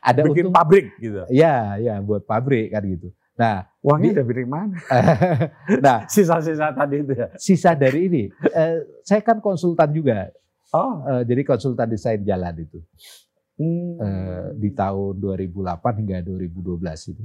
[0.00, 1.26] ada bikin untung pabrik gitu?
[1.28, 4.74] ya ya buat pabrik kan gitu nah Uangnya dari mana?
[5.86, 7.28] nah Sisa-sisa tadi itu ya.
[7.36, 10.30] sisa dari ini eh, saya kan konsultan juga
[10.68, 11.00] Oh.
[11.02, 12.78] eh, jadi konsultan desain jalan itu
[13.58, 13.98] Hmm.
[13.98, 17.24] eh, di tahun 2008 hingga 2012 itu.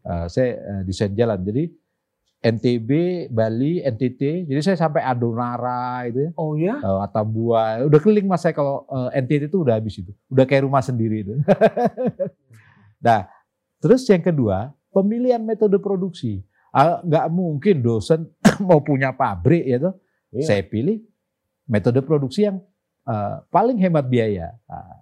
[0.00, 1.36] Eh, saya eh, desain jalan.
[1.44, 1.68] Jadi
[2.38, 2.90] NTB,
[3.28, 4.46] Bali, NTT.
[4.46, 6.78] Jadi saya sampai Adonara itu ya, Oh ya?
[6.78, 7.82] eh, Atambua.
[7.82, 10.14] Udah keliling mas saya kalau eh, NTT itu udah habis itu.
[10.30, 11.34] Udah kayak rumah sendiri itu.
[13.06, 13.26] nah,
[13.82, 16.42] terus yang kedua, pemilihan metode produksi.
[16.70, 18.30] Ah, Nggak mungkin dosen
[18.68, 19.94] mau punya pabrik ya tuh.
[20.30, 20.44] Iya.
[20.46, 21.02] Saya pilih
[21.66, 22.62] metode produksi yang
[23.08, 24.52] eh, paling hemat biaya.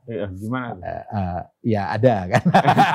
[0.07, 0.73] Iya, gimana?
[0.73, 0.83] tuh?
[0.83, 2.43] Eh, eh, ya ada kan.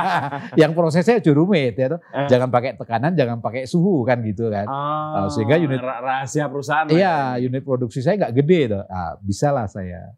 [0.62, 1.92] yang prosesnya jauh rumit ya.
[1.92, 2.28] Eh.
[2.28, 4.64] Jangan pakai tekanan, jangan pakai suhu kan gitu kan.
[4.66, 6.88] Oh, sehingga unit- ra- rahasia perusahaan.
[6.88, 7.44] Iya, ya.
[7.44, 8.84] unit produksi saya nggak gede tuh.
[8.88, 10.16] Ah, bisa lah saya.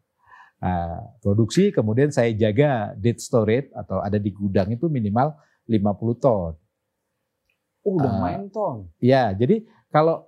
[0.58, 5.34] Ah, produksi kemudian saya jaga dead storage atau ada di gudang itu minimal
[5.66, 5.82] 50
[6.16, 6.52] ton.
[7.82, 8.20] Oh, udah Ah.
[8.22, 8.88] main ton.
[8.96, 10.24] Ya, jadi kalau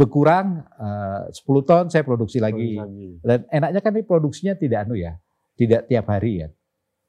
[0.00, 2.80] berkurang eh, 10 ton saya produksi lagi.
[3.20, 5.20] Dan enaknya kan ini produksinya tidak anu ya,
[5.60, 6.48] tidak tiap hari ya.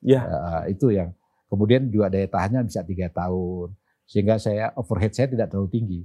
[0.04, 0.22] Ya.
[0.28, 1.16] Eh, itu yang
[1.48, 3.72] kemudian juga daya tahannya bisa tiga tahun
[4.04, 6.02] sehingga saya overhead saya tidak terlalu tinggi.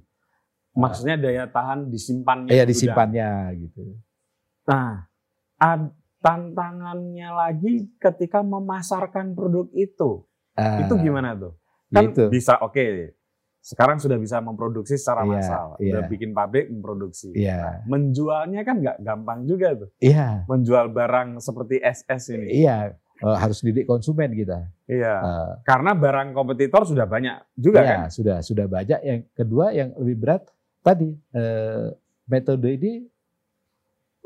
[0.78, 2.54] Maksudnya daya tahan disimpannya.
[2.54, 2.70] Ya di gudang.
[2.70, 3.30] disimpannya
[3.66, 3.82] gitu.
[4.68, 5.08] Nah,
[6.20, 10.22] tantangannya lagi ketika memasarkan produk itu.
[10.54, 11.56] Ah, itu gimana tuh?
[11.90, 12.28] Kan itu.
[12.28, 13.16] bisa oke.
[13.66, 15.66] Sekarang sudah bisa memproduksi secara Iya, massal.
[15.82, 15.90] iya.
[15.90, 17.34] Udah bikin pabrik memproduksi.
[17.34, 17.58] Iya.
[17.58, 19.90] Nah, menjualnya kan nggak gampang juga tuh.
[19.98, 22.62] Iya, Menjual barang seperti SS ini.
[22.62, 24.68] iya Eh, harus didik konsumen kita.
[24.84, 25.14] Iya.
[25.18, 28.12] Eh, Karena barang kompetitor sudah banyak juga iya, kan?
[28.12, 29.00] sudah sudah banyak.
[29.00, 30.44] Yang kedua yang lebih berat
[30.84, 31.96] tadi eh,
[32.28, 33.08] metode ini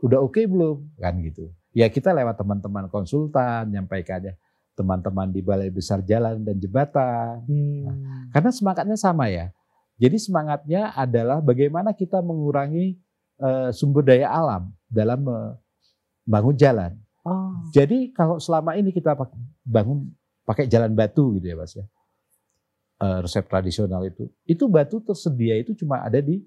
[0.03, 1.55] udah oke belum kan gitu.
[1.70, 4.35] Ya kita lewat teman-teman konsultan nyampaikannya
[4.81, 7.45] teman-teman di balai besar jalan dan jembatan.
[7.45, 8.33] Hmm.
[8.33, 9.53] Karena semangatnya sama ya.
[10.01, 12.97] Jadi semangatnya adalah bagaimana kita mengurangi
[13.37, 16.97] eh, sumber daya alam dalam membangun jalan.
[17.21, 17.53] Oh.
[17.77, 19.12] Jadi kalau selama ini kita
[19.61, 20.09] bangun
[20.49, 21.85] pakai jalan batu gitu ya Mas ya.
[23.01, 24.29] Eh, resep tradisional itu.
[24.49, 26.40] Itu batu tersedia itu cuma ada di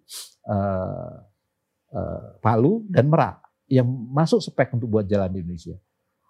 [0.50, 1.14] eh,
[1.94, 5.78] eh, Palu dan Merak yang masuk spek untuk buat jalan di Indonesia.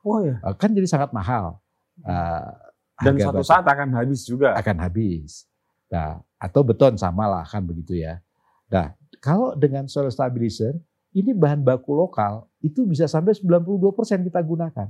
[0.03, 0.43] Oh ya.
[0.59, 1.62] Kan jadi sangat mahal.
[2.01, 2.49] Eh,
[3.03, 4.53] Dan suatu batu saat akan habis juga.
[4.55, 5.45] akan habis.
[5.89, 8.17] Nah, atau beton sama lah kan begitu ya.
[8.69, 10.73] Nah, kalau dengan soil stabilizer
[11.11, 13.77] ini bahan baku lokal itu bisa sampai 92%
[14.23, 14.89] kita gunakan.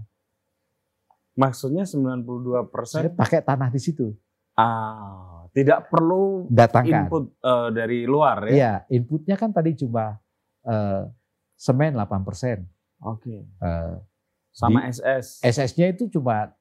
[1.33, 3.01] Maksudnya 92 Saya persen.
[3.17, 4.13] pakai tanah di situ.
[4.53, 7.09] Ah, tidak perlu Datangkan.
[7.09, 8.53] input eh, dari luar ya.
[8.53, 10.21] Iya, inputnya kan tadi cuma
[10.61, 11.03] eh,
[11.57, 12.61] semen 8%.
[13.01, 13.49] Oke.
[13.49, 13.95] Eh,
[14.53, 15.41] Sama SS.
[15.41, 16.53] SS-nya itu cuma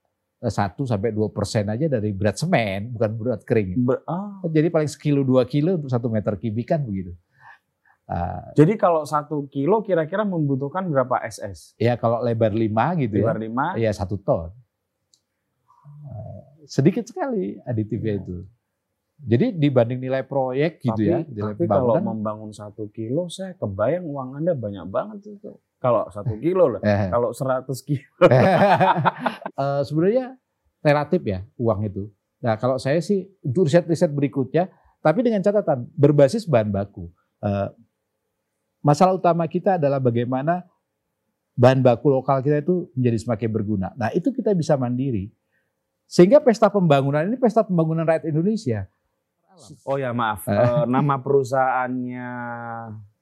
[0.42, 3.78] 1 sampai 2 persen aja dari berat semen, bukan berat kering.
[3.78, 4.42] Ber- ah.
[4.50, 7.14] Jadi paling sekilo 2 kilo untuk satu meter kubik kan begitu.
[8.10, 11.78] Eh, Jadi kalau satu kilo kira-kira membutuhkan berapa SS?
[11.78, 13.30] ya kalau lebar 5 gitu ya.
[13.30, 13.66] Lebar 5?
[13.78, 14.50] Iya satu ton.
[16.10, 18.42] Eh, sedikit sekali aditifnya itu.
[19.22, 24.02] Jadi dibanding nilai proyek gitu tapi, ya, nilai tapi kalau membangun satu kilo, saya kebayang
[24.02, 25.54] uang Anda banyak banget itu.
[25.82, 26.80] Kalau satu kilo lah.
[26.86, 28.06] eh, Kalau 100 kilo.
[28.30, 30.38] eh, sebenarnya
[30.78, 32.06] relatif ya uang itu.
[32.38, 34.70] Nah kalau saya sih untuk riset-riset berikutnya,
[35.02, 37.10] tapi dengan catatan berbasis bahan baku.
[37.42, 37.68] Eh,
[38.78, 40.62] masalah utama kita adalah bagaimana
[41.58, 43.88] bahan baku lokal kita itu menjadi semakin berguna.
[43.98, 45.34] Nah itu kita bisa mandiri.
[46.06, 48.86] Sehingga pesta pembangunan ini pesta pembangunan rakyat Indonesia.
[49.84, 50.46] Oh ya maaf.
[50.46, 52.28] Eh, nama perusahaannya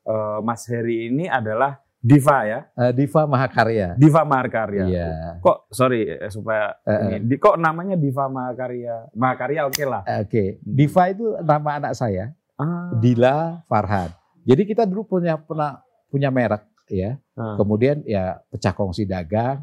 [0.04, 3.92] eh, Mas Heri ini adalah Diva ya, Eh, Diva Mahakarya.
[3.94, 4.84] Diva Mahakarya.
[4.84, 5.08] Iya.
[5.38, 9.12] Kok sorry eh, supaya Eh, ini, di, kok namanya Diva Mahakarya?
[9.12, 10.02] Mahakarya oke lah.
[10.04, 14.08] Eh, Oke, Diva itu nama anak saya, Ah, Dila Farhan.
[14.42, 17.20] Jadi kita dulu punya pernah punya merek ya.
[17.34, 17.54] ah.
[17.54, 19.60] Kemudian ya pecah kongsi dagang.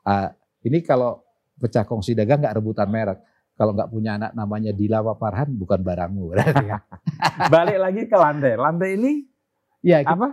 [0.00, 1.22] Ah, ini kalau
[1.56, 3.18] pecah kongsi dagang nggak rebutan merek.
[3.52, 6.30] Kalau nggak punya anak namanya Dila Farhan bukan barangmu.
[6.62, 6.78] ya.
[7.52, 8.54] Balik lagi ke lantai.
[8.54, 9.12] Lantai ini
[9.80, 10.28] ya kita- apa?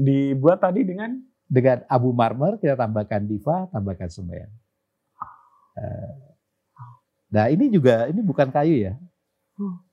[0.00, 4.48] Dibuat tadi dengan dengan abu marmer kita tambahkan Diva, tambahkan semen.
[5.76, 6.12] Eh,
[7.30, 8.94] Nah ini juga ini bukan kayu ya.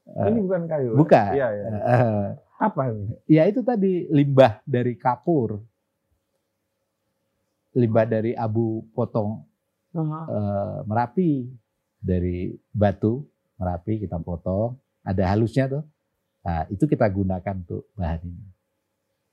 [0.10, 0.98] Eh, ini bukan kayu.
[0.98, 1.32] bukan.
[1.38, 1.66] Iya, iya.
[1.70, 3.14] eh, Apa ini?
[3.30, 5.62] ya itu tadi limbah dari kapur,
[7.78, 9.46] limbah dari abu potong
[9.94, 11.46] eh, merapi
[12.02, 13.22] dari batu
[13.62, 15.84] merapi kita potong ada halusnya tuh
[16.42, 18.46] nah, itu kita gunakan untuk bahan ini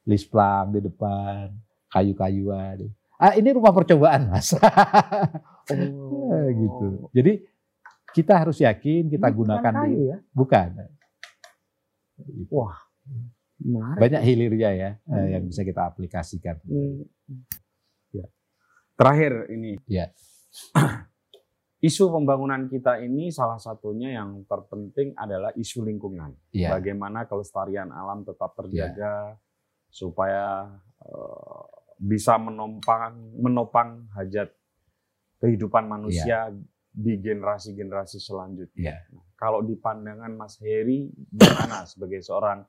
[0.05, 1.53] lisplang di depan
[1.88, 4.53] kayu-kayuan ah ini rumah percobaan mas
[5.64, 6.45] Oh.
[6.45, 7.40] gitu jadi
[8.12, 10.05] kita harus yakin kita Ini bukan gunakan kayu dulu.
[10.07, 10.19] ya.
[10.31, 10.69] bukan
[12.49, 12.77] Wah.
[13.57, 13.97] Menarik.
[13.99, 15.29] banyak hilirnya ya eh, Hmm.
[15.31, 17.07] yang bisa kita aplikasikan Hmm.
[18.12, 18.27] Ya.
[18.95, 19.81] Terakhir ini.
[19.87, 20.12] Ya.
[21.81, 26.33] isu pembangunan kita ini salah satunya yang terpenting adalah isu lingkungan.
[26.51, 29.37] ya Bagaimana kelestarian alam tetap terjaga
[29.94, 30.66] supaya
[31.07, 31.62] eh,
[32.02, 34.50] bisa menopang menopang hajat
[35.38, 36.50] kehidupan manusia
[36.90, 38.98] di generasi-generasi selanjutnya.
[38.98, 42.66] ya Nah, kalau di pandangan Mas Heri gimana sebagai seorang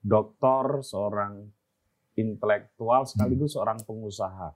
[0.00, 1.44] doktor, seorang
[2.16, 4.52] intelektual sekaligus seorang pengusaha?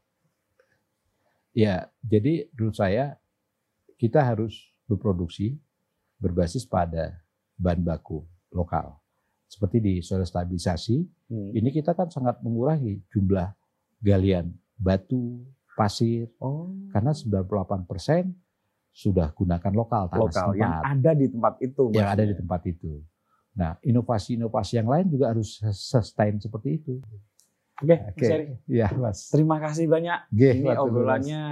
[1.56, 3.16] Ya, jadi menurut saya
[3.96, 5.56] kita harus berproduksi
[6.20, 7.24] berbasis pada
[7.56, 9.00] bahan baku lokal.
[9.46, 11.50] Seperti di soil stabilisasi, Hmm.
[11.52, 13.50] ini kita kan sangat mengurangi jumlah
[13.98, 18.30] galian batu, pasir, Oh, karena 98%
[18.90, 21.84] sudah gunakan lokal tanah lokal yang ada di tempat itu.
[21.90, 22.40] yang ada di maksudnya.
[22.40, 22.92] tempat itu.
[23.52, 26.94] Nah, inovasi-inovasi yang lain juga harus sustain seperti itu.
[27.76, 28.46] Oke, Mas Heri.
[28.66, 29.28] ya mas.
[29.28, 30.18] Terima kasih banyak.
[30.26, 30.78] Oke, Ini Mas.
[30.78, 31.42] obrolannya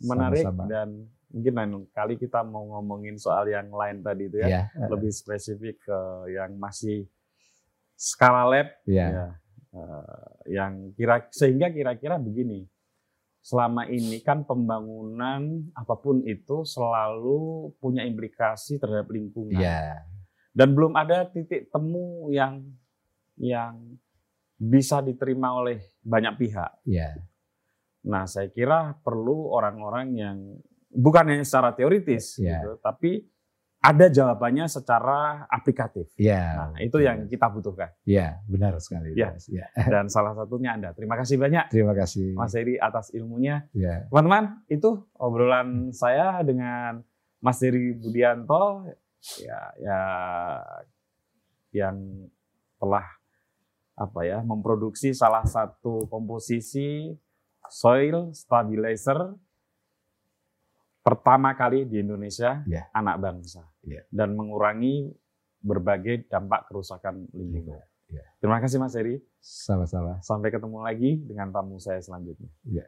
[0.00, 0.64] menarik Sama-sama.
[0.66, 0.88] dan
[1.28, 4.48] mungkin lain kali kita mau ngomongin soal yang lain tadi itu ya.
[4.48, 5.98] Ya, Lebih spesifik ke
[6.30, 7.10] yang masih
[8.04, 9.26] skala lab ya, ya,
[9.72, 10.28] eh,
[10.60, 12.68] yang kira sehingga kira-kira begini
[13.40, 20.04] selama ini kan pembangunan apa pun itu selalu punya implikasi terhadap lingkungan ya,
[20.52, 22.60] dan belum ada titik temu yang
[23.40, 23.96] yang
[24.54, 26.72] bisa diterima oleh banyak pihak.
[26.86, 27.10] ya,
[28.04, 30.38] Nah, saya kira perlu orang-orang yang
[30.92, 32.60] bukan hanya secara teoritis, Ya.
[32.60, 33.24] gitu, tapi
[33.84, 36.08] ada jawabannya secara aplikatif.
[36.16, 36.72] ya.
[36.72, 37.92] Nah, itu yang kita butuhkan.
[38.08, 39.12] Ya, benar sekali.
[39.12, 39.36] Ya.
[39.52, 39.68] Ya.
[39.92, 40.96] Dan salah satunya Anda.
[40.96, 41.68] Terima kasih banyak.
[41.68, 42.32] Terima kasih.
[42.32, 43.68] Mas Heri atas ilmunya.
[43.76, 47.04] Ya, Teman-teman, itu obrolan saya dengan
[47.44, 48.88] Mas Heri Budianto
[49.44, 50.00] ya ya
[51.72, 51.96] yang
[52.76, 53.04] telah
[53.96, 57.12] apa ya memproduksi salah satu komposisi
[57.68, 59.32] soil stabilizer
[61.00, 62.88] pertama kali di Indonesia Ya.
[62.92, 64.00] anak bangsa Ya.
[64.08, 65.12] dan mengurangi
[65.64, 67.80] berbagai dampak kerusakan lingkungan.
[68.12, 68.24] Ya.
[68.40, 69.20] Terima kasih Mas Heri.
[69.40, 70.20] Sama-sama.
[70.20, 72.48] Sampai ketemu lagi dengan tamu saya selanjutnya.
[72.68, 72.84] Ya.